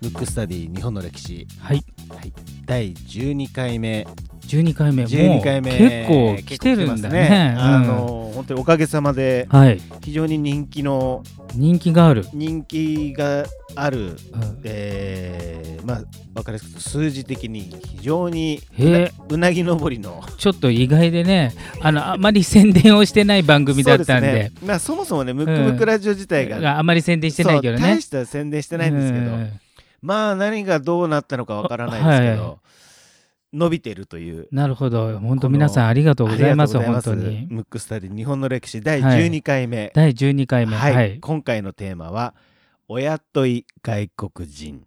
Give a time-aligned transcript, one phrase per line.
[0.00, 1.46] ムックスタディ日本の歴史。
[1.58, 1.84] はい。
[2.08, 2.32] はい。
[2.64, 4.06] 第12回目
[4.46, 7.54] 12回目12回目結構来てるんだ結構来てますね。
[7.58, 9.80] あの本当におかげさまでうんはい。
[10.02, 11.22] 非常に人気の
[11.54, 13.44] 人気がある、人気が
[13.74, 13.98] ある。
[14.00, 14.16] うん。
[14.64, 16.02] えーまあ
[16.34, 18.60] 分かりやすく数字的に非常に
[19.28, 20.22] うなぎ登りの。
[20.38, 24.32] ちょっと意外でねあのあまり宣伝をしてない番組だったんで。
[24.32, 24.52] ね。
[24.64, 27.82] まあ、そもそもねムックムックラジオ自体が、があまり宣伝してないけどね。
[27.82, 29.52] 大した宣伝してないんですけど、うん。
[30.00, 32.56] まあ何がどうなったのかわからないですけど、は
[33.52, 34.48] 伸びてるという。
[34.50, 35.18] なるほど。
[35.18, 37.46] 本当皆さんありがとうございます本当に。
[37.50, 39.28] ムックスタディ日本の歴史第はい。
[39.28, 40.76] 12回目、第12回目。
[40.76, 40.94] はい。
[40.94, 42.34] はい、今回のテーマは
[42.88, 44.82] 「お雇い外国人。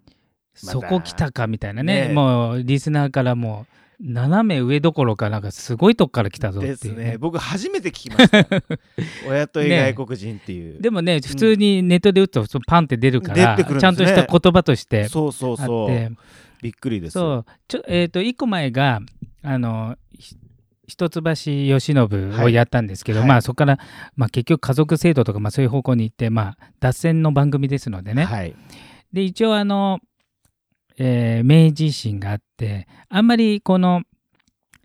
[0.64, 0.72] また。
[0.72, 2.08] そこ来たかみたいなね。
[2.08, 7.18] ねもうリスナーからもう斜め上どころかなんかすごいとこから来た」ぞっていう、ですね。
[7.20, 8.40] 僕初めて聞きました。
[8.40, 8.48] よ
[9.30, 13.64] お雇い外国人っていう、でもね普通にネットで打つとパンって出るから、ね。
[13.64, 16.16] ちゃんとした言葉としてそうそうそう
[16.66, 17.14] びっくりです。
[17.14, 17.46] そう。
[17.68, 19.00] ちょえっ、と1個前が
[19.44, 20.36] あのひ
[20.88, 23.30] 一橋慶喜をやったんですけど、はい。
[23.30, 23.80] まあそこから、
[24.16, 28.56] まあ、結局家族制度とか、まあ、そういう方向に行って、まあ、脱線の番組ですのでね、はい。
[29.14, 30.00] で一応あの、
[30.98, 34.02] えー明治維新があってあんまりこの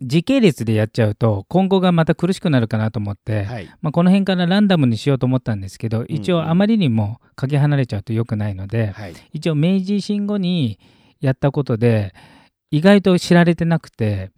[0.01, 3.69] 時系列でやっちゃうと今後がまた苦しくなるかなと思って、はい。
[3.81, 6.45] まあ、この辺からランダムにしようと思ったんですけど一うんうん。
[6.45, 9.13] 応あまりにもかけ離れちゃうと良くないので、はい。
[9.33, 10.79] 一応明治維新後に
[11.21, 12.13] やったことで
[12.71, 14.31] 意外と知られてなくて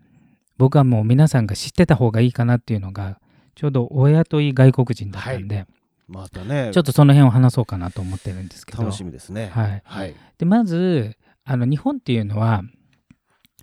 [0.57, 3.19] 僕はもう皆さんが知ってた方がいいかなっていうのが
[3.55, 5.65] ちょうどお雇い外国人だったんで、
[6.07, 6.71] またね。
[6.73, 8.81] ちょっとその辺を話そうかなと思ってるんですけど。
[8.81, 9.51] 楽しみですね。
[9.53, 10.15] はい、はい。
[10.37, 12.63] でまずあの日本っていうのは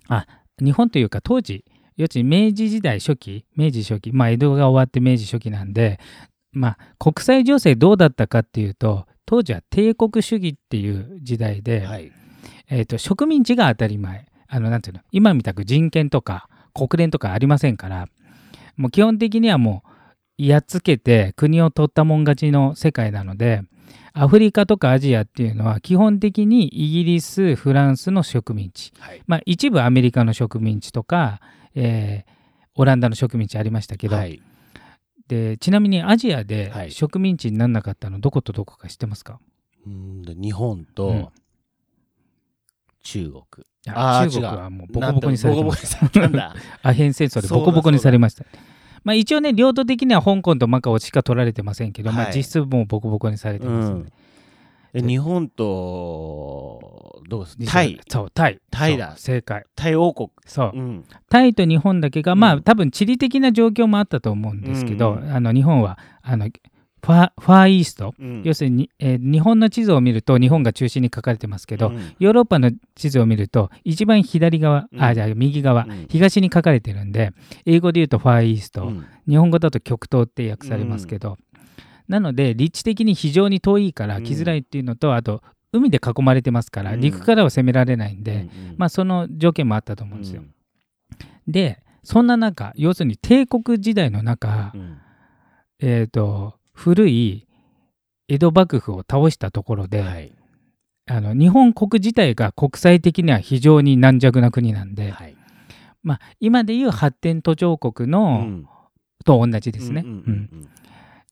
[0.07, 0.27] あ
[0.59, 1.65] 日本というか当時
[1.97, 5.99] 要するに明治時代初期明治初期まあ江戸が終わって明治初期なんで
[6.51, 12.11] まあ国際情勢どうだったかっていうと当時は帝国主義っていう時代で、はい
[12.71, 14.25] えー、と植民地が当たり前。
[14.47, 15.01] あのなんていうの？
[15.11, 18.07] 今みたく人権とか国連とかありませんから
[18.75, 19.83] もう基本的にはも
[20.39, 23.61] うやっつけて国を取ったもん勝ちの世界なので
[24.13, 29.21] アフリカとかアジアっていうのは基本的にイギリスフランスの植民地、はい。
[29.25, 31.39] まあ、一部アメリカの植民地とか、
[31.75, 32.31] えー
[32.75, 34.41] オランダの植民地ありましたけど、はい。
[35.27, 36.91] でちなみにアジアはでい。
[36.91, 39.39] 植民地にならなかったのどことどこか知ってますか、
[39.85, 40.85] うんで日本うん。
[40.85, 41.31] と
[43.03, 43.43] 中国、
[43.87, 45.99] ああー中国はもうボコボコにされてました。
[45.99, 46.27] ボコボコにされた。
[46.29, 48.45] んだアヘン戦争でボコボコにされました。
[49.03, 54.05] まあ、一応ね、領土的には香港とマカオしか取られてませんけど、まあ、はい実質もうボコボコにされてますよね、
[54.93, 57.99] え日本とどうですタイ。
[58.09, 58.59] そう、タイ。
[58.69, 59.15] タイだ。
[59.17, 59.63] 正解。
[59.75, 60.71] タイ王国、そう。
[60.73, 61.05] うん。
[61.29, 62.63] タイと日本だけが、まあ、うん。
[62.63, 65.31] 多分地理的な状況もあったと思うんですけど、うんうん。
[65.33, 66.49] あの日本はあの
[67.03, 68.41] ファファーイースト、うん。
[68.43, 72.15] 要するに、えー日本の地図を見ると日本が中心に書かれてますけど、うん。
[72.19, 75.01] ヨーロッパの地図を見ると一番左側、うん。
[75.01, 76.05] あじゃあ右側、うん。
[76.09, 77.33] 東に書かれてるんで
[77.65, 79.05] 英語で言うとファーイースト、うん。
[79.27, 81.37] 日本語だと極東って訳されますけど、
[82.07, 85.41] なので立地的に非常に遠いから来づらいっていうのと、あと
[85.71, 87.01] 海で囲まれてますから、うん。
[87.01, 88.47] 陸からは攻められないんで、
[88.77, 90.41] まあその条件もあったと思うんですよ。
[90.41, 91.51] うん。
[91.51, 94.97] でそんな中要するに帝国時代の中、うん。
[95.83, 97.47] えー、と古い
[98.27, 100.33] 江戸幕府を倒したところで、はい。
[101.07, 105.35] あの日本国自体が国際的には非常に軟弱な国なんで、はい。
[106.01, 108.67] まあ、今でいう発展途上国うの、ん。
[109.23, 110.03] と同じですね。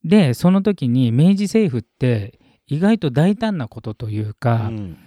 [0.03, 4.97] でその時に明治政府って意外と大胆なことといううか、んうん。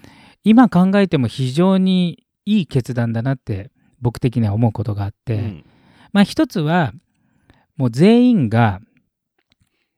[0.43, 3.71] 今考えても非常にいい決断だなって
[4.01, 5.65] 僕的には思うことがあって、うん。
[6.13, 6.93] まあ一つは
[7.77, 8.81] もう全員が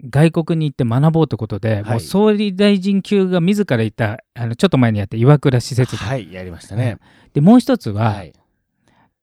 [0.09, 1.91] 外国に行って学ぼうということで、い。
[1.91, 6.99] もう総理大臣級が自ら行ったあのちょっと前にやった岩倉施設はいやりましたね。
[7.33, 8.33] でもう一つは、はい。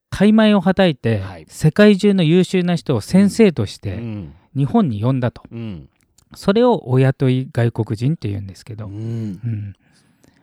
[0.10, 1.46] 大枚をはたいて、はい。
[1.48, 4.34] 世界中の優秀な人を先生としてうん。
[4.56, 5.90] 日本に呼んだと、うん。
[6.36, 8.94] それをお雇い外国人って言うんですけど、うん。
[8.94, 9.74] うん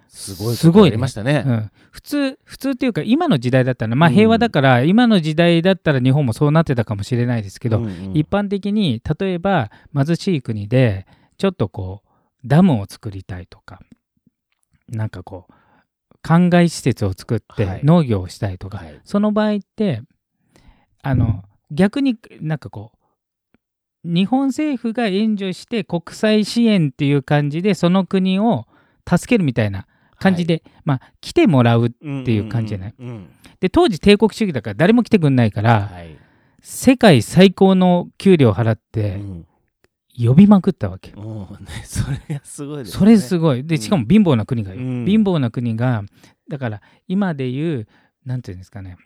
[0.09, 1.45] すごいすごいねありましたね。
[1.47, 1.71] うん。
[1.91, 4.15] 普通普通っていうか今の時代だったらまあうん。
[4.15, 8.17] 平和だから、今の時代だったら日本もそうなってたかもしれないですけど、うんうん。
[8.17, 11.07] 一般的に例えば貧しい国で
[11.37, 12.09] ちょっとこう
[12.45, 13.81] ダムを作りたいとか
[14.89, 15.53] なんかこう
[16.23, 17.81] 灌漑施設を作ってはい。
[17.85, 19.01] 農業をしたいとか、はい。
[19.05, 20.03] その場合って
[21.03, 22.99] あの逆になんかこう
[24.05, 28.67] 日本政府が援助して国際支援っていう感じでその国を
[29.09, 29.87] 助けるみたいな
[30.19, 32.95] 感じで、まあ来てもらうっていう感じじゃない？
[32.99, 33.27] うんうん
[33.61, 36.17] で当時帝国主義だから誰も来てくんないから、はい
[36.61, 39.47] 世界最高の給料を払っうてん
[40.17, 41.13] 呼びまくったわけ。
[41.15, 43.65] もうね それがすごいですねそれすごい。
[43.65, 44.81] で、うんしかも貧乏な国がよ。
[44.81, 46.03] うん貧乏な国が、
[46.49, 47.89] だから今で言う、
[48.25, 48.97] なんていうんですかね、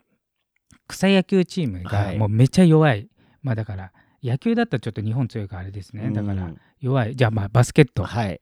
[0.87, 3.07] 草野球チームはいがもうめっちゃ弱い。
[3.43, 3.91] まあだから、
[4.23, 6.09] 野球だったらちょっと日本強いからあれですね。
[6.11, 7.15] だからうん弱い。
[7.15, 8.03] じゃあまあバスケット。
[8.03, 8.39] はい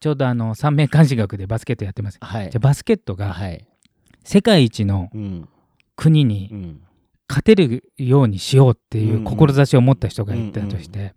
[0.00, 2.18] ちょうどあの三面監視学でバスケットやってます。
[2.20, 2.50] はい。
[2.50, 3.66] じゃあバスケットがはい。
[4.24, 5.48] 世界一のうん
[5.96, 6.80] 国にうん
[7.28, 11.14] 勝てるようにしようっていう志を持った人がいたとして、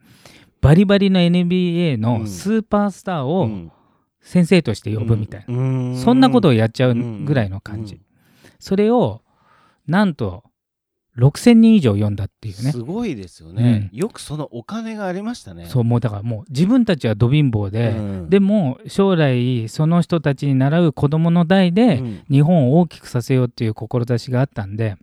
[0.59, 3.71] バリバリの NBA のスーパースターをうん。
[4.23, 5.61] 先生として呼ぶみたいな、う
[5.93, 5.97] ん。
[5.97, 8.01] そんなことをやっちゃうぐらいの感じ、うん。
[8.59, 9.23] それを
[9.87, 10.43] なんと
[11.17, 12.71] 6000人以上読んだっていうね。
[12.71, 15.65] すごいですよね、よくそのお金がありましたね。
[15.65, 18.29] そうもうだからもう自分たちはど貧乏で、うん。
[18.29, 22.23] でも将来その人たちに習う子供の代うでん。
[22.29, 24.97] 日本を大きくさせようっていう志があったんで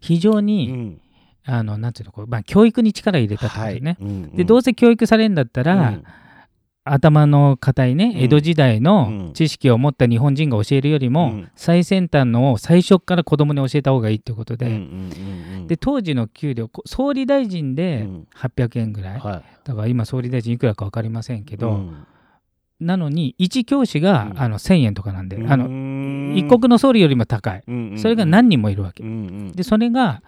[0.00, 1.00] 非常うに、ん。
[1.44, 6.04] あのなんていうのこう、まあ、教育に力入れたってことね、うんでどうせ教育されるんだったら、うん
[6.92, 8.22] 頭の固いねうん。
[8.22, 9.32] 江戸時代うのん。
[9.34, 11.50] 知識を持った日本人が教えるよりも、うん。
[11.56, 15.66] 最先端のを最初から子供に教えた方がいいっていうことで、うんうんうんうん。
[15.66, 18.28] で当時の給料こ総理大臣でうん。
[18.34, 22.06] 800円ぐらい、はだから今総理大臣いくらか分かりませんけいど、うん。
[22.80, 24.40] なのに1教師が、うん。
[24.40, 27.64] あの1000円とかなんで、あのの一国の総理よりも高い、
[27.96, 29.02] それが何人もいるわけ、
[29.54, 30.22] でそれが、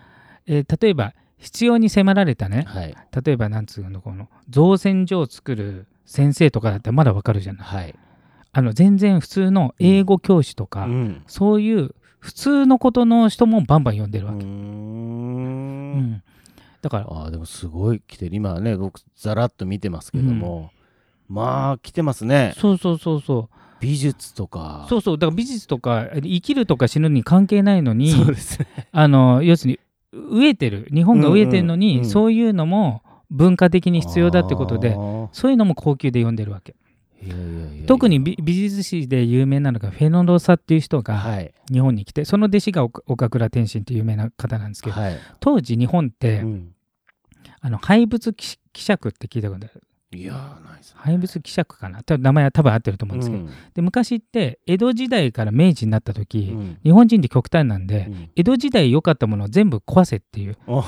[0.47, 2.65] えー例えば必要に迫られたね。
[2.67, 2.95] はい。
[3.25, 7.63] 例えばなんつうのこの造船所を作る先生とかだったらまだわかるじゃない。
[7.65, 7.95] はい。
[8.51, 11.23] あの全然普通の英語教師とか、うん。
[11.29, 16.01] そういう普通のことの人もバンバン読んでるわけ、うん。
[16.01, 16.23] ん。
[16.83, 18.35] だからあーでもすごい来てる。
[18.35, 20.73] 今はね僕ざらっと見てますけども、
[21.29, 22.55] まあ来てますね。
[22.59, 23.57] そうそうそうそう。
[23.79, 24.87] 美術とか。
[24.89, 25.17] そうそう。
[25.17, 28.67] だから美術とか生きるとか死ぬに関係ないのにそうですね。
[28.91, 29.79] あの要する
[30.13, 30.89] に飢えてる。
[30.93, 32.11] 日本が飢えてるのに、うんうんうん。
[32.11, 34.97] そういうのも文化的に必要だってことで
[35.33, 36.75] そういうのも高級で読んでるわけ。
[37.87, 41.53] 特に美美術史で有名なのがフェノロサっていう人がはい。
[41.71, 46.75] 日本に来てその弟子が岡岡倉天心っていう有名な方なんですけどはい、当時日本って、うん。
[47.61, 49.83] あの廃物希希釈って聞いたことある？
[50.19, 50.97] いやーないですね。
[50.97, 52.01] 廃物希釈かな？
[52.09, 56.79] 名前は多分合ってると思うんですけど、で昔って江戸時代から明治になった時、うん。
[56.83, 58.31] 日本人って極端なんで、うん。
[58.35, 60.83] 江戸時代良かったものを全部壊せっていうお。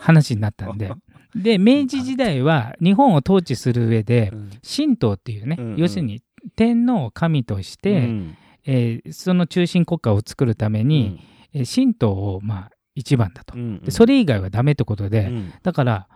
[0.00, 0.92] 話になったんで
[1.34, 5.72] で明治時代は日本を統治する上でうん神道っていうね、うん。
[5.72, 6.22] うん要するに
[6.56, 8.36] 天皇を神として、うん。
[8.66, 11.20] えーその中心国家を作るために、
[11.52, 13.80] えー神道をまあ一番だと、うん。
[13.82, 15.52] でそれ以外はダメってことで、うん。
[15.62, 16.08] だから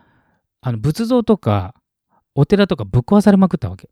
[0.61, 1.75] あの仏像とか
[2.35, 3.89] お寺とかぶっ壊されまくったわけ。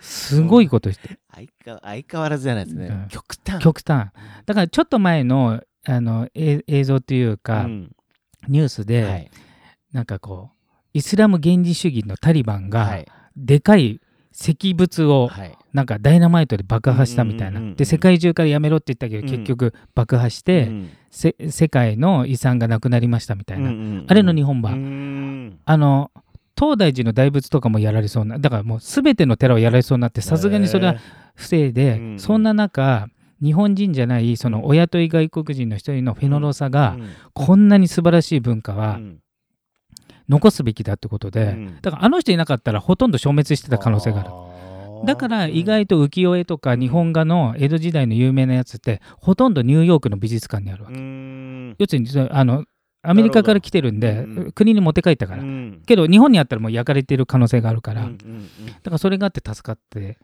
[0.00, 1.18] すごいことして。
[1.32, 3.08] 相変わ相変わらずじゃないですね、うん。
[3.08, 3.62] 極端。
[3.62, 4.10] 極端。
[4.46, 7.92] だからちょっと前のあのえ映像っていうか、うん。
[8.48, 9.30] ニュースで、はい
[9.92, 13.06] なんかこうイスラム原理主義のタリバンがはい。
[13.36, 14.00] でかい
[14.32, 15.56] 石仏をはい。
[15.72, 19.30] なんかダイナマイトで爆破したみたいな、で世界中からやめろって言ったけど、うん。
[19.30, 20.68] 結局爆破して、
[21.10, 25.58] 世界の遺産がなくなりましたみたいな、あれの日本版、うん。
[25.64, 26.10] あの
[26.58, 30.96] 東大寺の大仏とかもやられそうなだからもう全ての寺をやられそうになってさすがにそれは
[31.34, 33.06] 防いで、うんそんな中
[33.42, 37.08] 日本人じゃないそのお雇い外国人の一人のフェノロサが、うん。
[37.32, 39.18] こんなに素晴らしい文化はうん
[40.30, 41.78] 残すべきだってことで、うん。
[41.82, 44.30] だからあの人いなかったらほとんど消滅してた可能性がある。
[44.30, 45.06] ー。
[45.06, 51.00] だから意外と浮世絵とか日本画の江戸時代の有名なやつってほとんどニューヨークの美術館にあるわうけ。
[51.00, 51.76] ん。
[51.78, 52.64] 要するにあの
[53.02, 54.52] アメリカから来てるんで、うん。
[54.52, 55.42] 国に持って帰ったから。
[55.42, 55.82] うん。
[55.84, 60.18] けど日本にあったらもう焼かれてる可能性があるから、だからそれがあって助かって。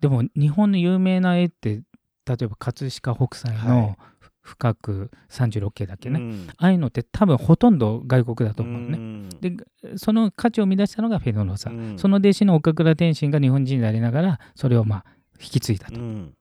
[0.00, 1.82] でも日本の有名な絵って
[2.26, 3.96] 例えば葛飾北斎はの
[4.42, 6.48] 深く36景だっけね、うん。
[6.58, 8.98] ああいうのって多分ほとんど外国だと思うね。
[8.98, 9.28] ん。
[9.40, 9.56] で
[9.96, 11.98] その価値を生み出したのがフェノロサ、うん。
[11.98, 15.04] その弟子の岡倉天心が日本人でありながらそれをまあ
[15.40, 16.34] 引き継いだと、うん。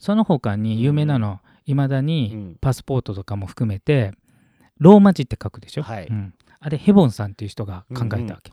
[0.00, 2.56] その他に有名なのいまだうにん。
[2.60, 4.12] パスポートとかも含めて
[4.78, 6.08] ローマ字って書くでしょ、はい。
[6.08, 6.34] うん。
[6.58, 8.52] あれヘボンさんっていう人が考えたわけ、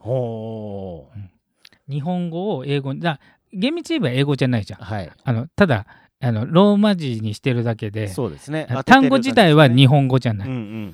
[1.91, 3.19] 日本語を英語にだ
[3.51, 4.79] 厳密に言えば英語じゃないじゃん。
[4.79, 5.11] はい。
[5.23, 5.87] あのただ
[6.21, 8.67] あのローマ字にしてるだけでそうですね。
[8.85, 10.93] 単語自体は日本本語じゃない、うん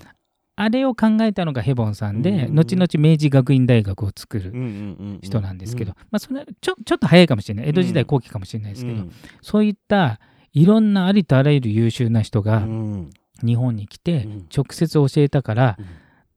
[0.58, 4.68] あれを考えたのがヘボンさんで、うん後々明治学院大学を作るうんうんう
[5.16, 7.70] ん人なんですけど、まあ、それちょちょっと早いかもしれない。
[7.70, 9.12] 江戸時代後期かもしれないですけど、うん。
[9.42, 10.22] そういった
[10.54, 13.10] いろんなありとあらゆる優秀な人うがん。
[13.44, 14.48] 日本に来てうん。
[14.56, 15.86] 直接教えたからうん。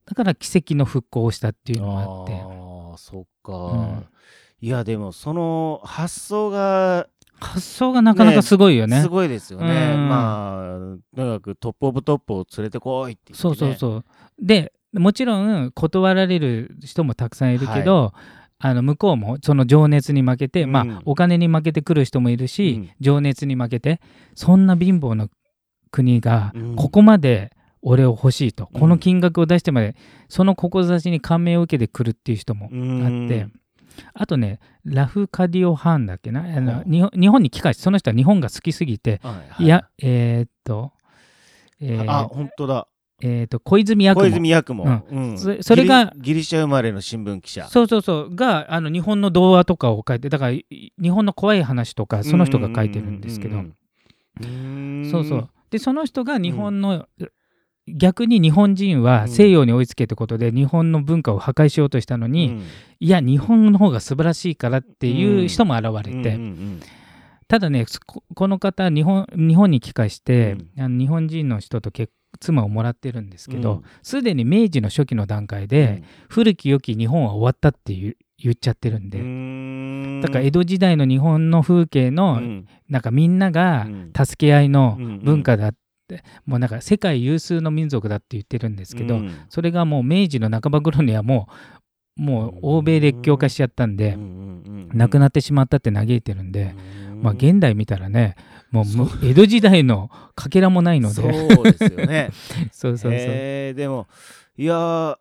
[0.05, 2.33] だから奇跡の復興をしたっていうのがあって。
[2.33, 4.05] ああそっか、うん
[4.61, 7.07] いやでもその発想が
[7.39, 9.01] 発想がなかなかすごいよね。
[9.01, 10.09] すごいですよね、うん。
[10.09, 14.05] まあとにかくトップオブトップを連れてこいって言って、ね、そうそうそう。
[14.41, 18.13] でもちろん断られる人もたくさんいるけど、
[18.57, 20.71] あの向こうもその情熱に負けて、うん。
[20.71, 22.89] まあお金に負けてくる人もいるし、うん。
[22.99, 24.01] 情熱に負けて
[24.35, 25.27] そんな貧乏な
[25.91, 26.75] 国がうん。
[26.75, 28.79] ここまで俺を欲しいと、うん。
[28.81, 29.95] この金額を出してまで
[30.27, 32.71] その志に感銘を受けてくるっていう人もあっ
[33.29, 33.47] て、
[34.13, 36.41] あとねラフカディオ・ハーンだっけな？
[36.41, 39.67] あのはあ日本に帰化してその人は日本が好きすぎて、はいはいい。
[39.67, 40.91] やえーっと、
[41.79, 42.87] えーあ本当だ。
[43.21, 45.37] えーっと小泉八小雲泉八雲、うん。
[45.37, 47.67] そそれがギリシャ生まれの新聞記者。
[47.67, 48.35] そうそうそう。
[48.35, 53.75] があの日本の童話とかを書いてだからい日本の怖い話とかその人が書いてるんですけど、うん
[54.39, 55.01] うん。
[55.01, 55.11] うん。
[55.11, 55.49] そうそう。
[55.69, 57.07] でその人が日本の、
[57.95, 62.63] 逆に日本人は西洋に追いつけってことで日本の文化を破壊しようとしたのに、うん。
[62.99, 66.79] いや日本の方が素晴らしいからっていう人も現れて、うんうん
[67.47, 73.61] ただねここの方日本日本に帰化して、あの日本人の人と結妻をもらってるんですけうん。
[73.61, 80.21] どすで、に明治の初期の段階で、古き良き日本は終わったって言う言っちゃってるんうで、ん。
[80.21, 82.67] だから江戸時代の日本の風景の、うん。
[82.87, 84.11] なんかみんながうん。
[84.15, 85.19] 助け合いのうんうん。
[85.19, 85.75] 文化だっ
[86.09, 89.31] て、もうなんか世界有数の民族だって言ってるんですけど、うん。
[89.49, 91.47] それがもう明治の半ば頃にはも
[92.17, 94.27] うもう欧米列強化しちゃったんで、うんうん
[94.65, 96.73] うんなくなってしまったって嘆いてるんで、
[97.11, 97.21] うん。
[97.21, 98.35] まあ現代見たらね
[98.71, 98.85] もう
[99.23, 101.15] 江戸時代のかけらもないので。
[101.15, 102.29] そうですよね。
[102.73, 104.07] そうそうそう、えーでも
[104.57, 105.17] いやー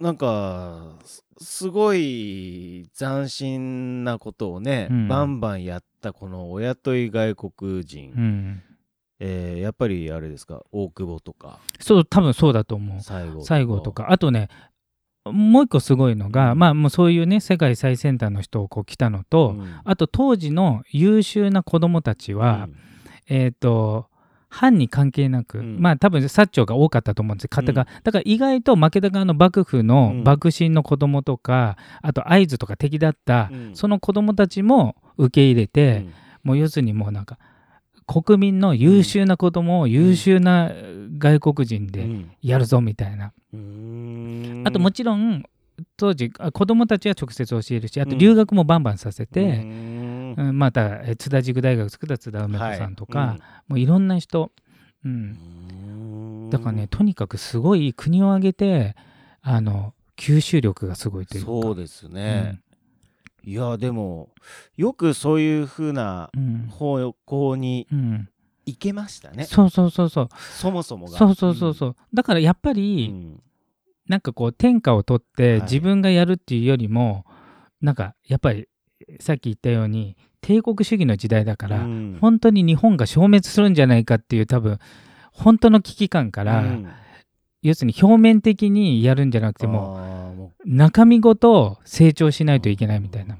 [0.00, 5.08] なんかすすごい斬新なことをね、うん。
[5.08, 8.62] バンバンやったこのお雇い外国人、うん、
[9.74, 10.62] っぱりあれですか？
[10.72, 11.58] 大久保とか。
[11.80, 13.00] そう多分そうだと思う。
[13.42, 14.10] 西郷とか。
[14.10, 14.48] あとね
[15.24, 16.58] もう一個すごいのが、うん。
[16.58, 19.80] まあもうそういうね世界最先端の人をこう来たのと、うん。
[19.84, 22.68] あと当時の優秀な子供たちは、
[23.28, 24.06] えっ、と
[24.48, 25.80] 藩に関係なく、うん。
[25.80, 28.02] まあ多分薩長が多かったと思うんです方が、うん。
[28.04, 30.24] だから意外と負けた側の幕府のうん。
[30.24, 33.70] 幕臣の子供とか、あと会津とか敵だった、うん。
[33.74, 36.06] その子供たちも受け入れて、
[36.42, 37.38] もう要するにもうなんか
[38.06, 40.70] 国民の優秀な子供を優秀な
[41.18, 42.30] 外国人でうん。
[42.42, 44.62] やるぞみたいな、うん。
[44.66, 45.42] あともちろん
[45.96, 50.34] 当時あ子供たちは直接教えるしあと留学もバンバンさせうて、ん。
[50.36, 54.50] うんまたえ津田塾大学作った津田梅子さんとか、もういろんな人、
[55.04, 56.50] うん、うん。
[56.50, 58.96] だからねとにかくすごい国を挙げて
[59.42, 61.46] あの吸収力がすごいというか。
[61.46, 62.60] そうですね、
[63.46, 64.30] いやでも
[64.76, 66.66] よくそういうふうなうん。
[66.70, 67.98] 方向にうん。
[67.98, 68.28] うん
[68.66, 69.44] 行けましたね。
[69.44, 70.28] そうそうそうそう。
[70.58, 71.18] そもそもが。
[71.18, 71.96] そうそうそうそう。
[72.14, 73.42] だからやっぱうり、ん。
[74.08, 75.62] なんかこう天下を取ってはい。
[75.64, 77.26] 自分がやるっていうよりも、
[77.82, 78.66] なんかやっぱり
[79.20, 82.18] さっき言ったように帝国主義の時代だから、うん。
[82.22, 84.78] 本当に日本が消滅するんじゃないかっていう多分
[85.30, 86.88] 本当の危機感から、うん
[87.64, 93.36] 要するに表面的にやるんじゃなくても中身ごと成長しないといけないみたいな、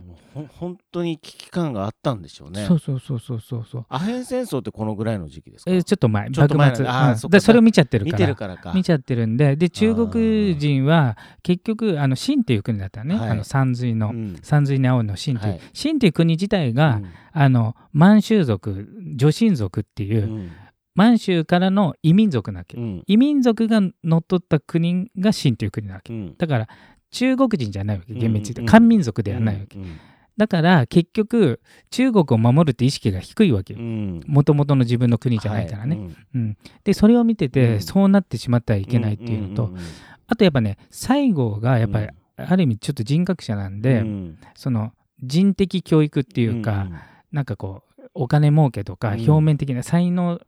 [0.59, 2.65] 本当に危機感があったんでしょうね。
[2.67, 3.67] そうそうそうそうそう。
[3.71, 5.71] そうアヘン戦争ってこのぐらいの時期ですか？
[5.71, 6.87] えーちょっと前ちょっと前幕末。
[6.89, 7.31] あうん。
[7.31, 8.25] でそれを見ちゃってる見から。
[8.25, 8.73] てるからか。
[8.75, 9.55] 見ちゃってるんで。
[9.55, 13.31] で中国人は結局あの秦っていう国だったね、はい。
[13.31, 14.37] あの山水の、うん。
[14.43, 15.61] 山水に青の秦という、はい。
[15.73, 17.11] 秦という国自体が、うん。
[17.33, 20.51] あの満州族女真族っていう、うん
[20.95, 23.03] 満州からの異民族なわけ、うん。
[23.07, 26.13] 異民族が乗っ取った国が秦という国なわけ。
[26.13, 26.37] うん。
[26.37, 26.69] だから
[27.11, 28.15] 中国人じゃないわけ。
[28.15, 29.99] 厳密に言うんって漢民族ではないわけ、うん。
[30.37, 31.61] だから結局
[31.91, 33.81] 中国を守るって意識が低いわけよ。
[33.81, 34.21] うん。
[34.27, 36.09] もともとの自分の国じゃないからね、はい。
[36.35, 36.57] うん。
[36.83, 37.81] でそれを見てて、うん。
[37.81, 39.79] そうなってしまってはいけないっていうのと、んんん
[40.27, 42.11] あとやっぱね西郷がやっぱり、うん。
[42.37, 44.39] ある意味ちょっと人格者なんで、うん。
[44.55, 46.89] その人的教育っていうか、
[47.31, 49.31] なんかこうお金儲けとかうん。
[49.31, 50.41] 表面的な才能、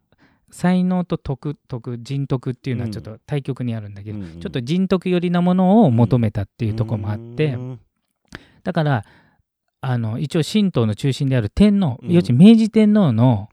[0.57, 4.41] 才能と徳徳人徳っていうのはうんちょっと対極にあるんだけど、うんうん。
[4.41, 7.81] ちょっと人徳寄りなものを求めたっていうところもあって、うん
[8.65, 9.05] だから
[9.81, 12.11] あの一応神道の中心である天皇、うん。
[12.11, 13.49] 要するに明治天皇の、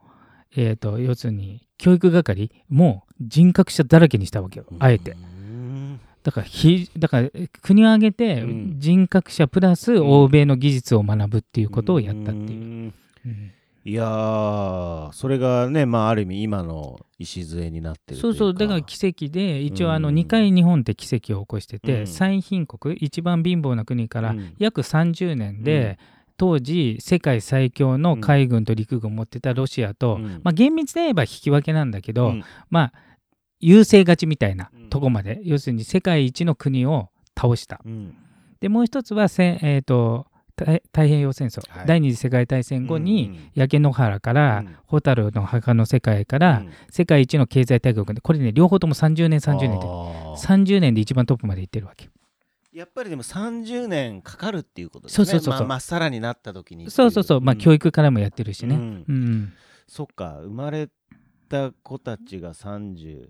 [0.56, 5.12] えー、と要するに教育係も人格者だらけにしたわけよあえて。
[5.12, 7.30] うんだからひだから
[7.62, 8.76] 国を挙げてうん。
[8.80, 12.60] 人格者プラス欧米の技術を学ぶっていうことをやったっていう。
[12.60, 12.94] ん。
[13.26, 13.52] うん
[13.86, 20.16] いやーそれがねまあある意味今の礎になってるというそそうだから奇跡で一応あのうん。
[20.16, 22.08] 2回日本って奇跡を起こしてて、うん。
[22.08, 24.56] 最貧国一番貧乏な国からうん。
[24.60, 25.98] 約30年で、
[26.38, 30.42] 当時世界最強の海軍と陸軍を持ってたロシアと、うん。
[30.44, 32.44] まあ、厳密で言えば引き分けなんだけど、うん。
[32.70, 32.94] まあ
[33.60, 34.90] 優勢勝ちみたいなうん。
[34.90, 37.82] とこまで、要するに世界一の国を倒した。
[37.86, 38.16] うん。
[38.60, 41.88] でもう一つはせ、えー、と太太平洋戦争、はい。
[41.88, 44.76] 第二次世界大戦後に、うん焼け野原から、うん。
[44.88, 46.72] 蛍の墓の世界から、うん。
[46.90, 50.36] 世界一の経済大国でこれね両方とも30年30年であー。
[50.36, 52.10] 30年で一番トップまで行ってるわけ。
[52.72, 55.26] やっぱりでも30年かかるっていうことですね。
[55.26, 57.42] そうそうそうまあまっさらになった時にそうそうそう。
[57.42, 58.86] まあ教育からもやってるしね、ううん。
[58.86, 59.54] んうん。
[59.88, 60.40] そっか。
[60.42, 60.90] 生まれ
[61.50, 63.30] た子たちが30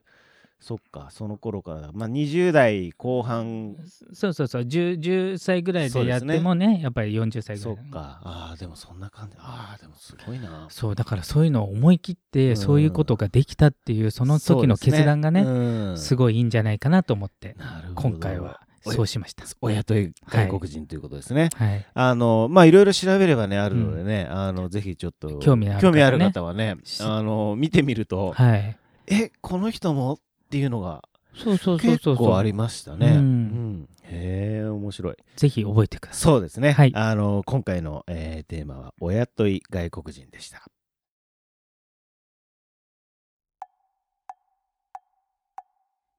[0.64, 3.76] そっかその頃からまあ20代後半。
[4.14, 4.62] そうそうそう。
[4.62, 8.22] 10, 10歳ぐらいでやってもねやっぱり40歳ぐらいそっか。
[8.24, 9.36] ああでもそんな感じ。
[9.40, 10.68] ああでもすごいな。
[10.70, 12.56] そうだからそういうのを思い切ってうん。
[12.58, 15.98] そういうことができたっていうその時の決断がねうん。
[15.98, 17.58] すごいいいんじゃないかなと思って
[17.96, 19.44] 今回はそうしました。
[19.60, 19.96] 親と
[20.30, 21.86] 外国人ということですね、はい。
[21.94, 25.92] あのまあいろいろ調べればねあるのでね、あのぜひちょっと興味ある方ね。
[25.92, 28.78] 興味ある方はねしあの見てみると、はい。
[29.08, 30.20] えこの人も
[30.54, 31.02] っていうのが
[31.34, 33.08] そうそうそう結そう構ありましたね。
[33.08, 35.16] うんうんへえ面白い。
[35.36, 36.74] ぜひ覚えてくださいそうですね。
[36.74, 40.62] はいあの今回の、えーテーマは親とい外国人でした。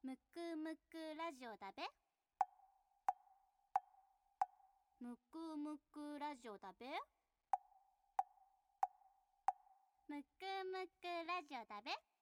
[0.02, 1.84] むくむくラジオだべ
[5.00, 6.86] むくむくラジオだべ
[10.08, 12.13] むくむくラジオだべ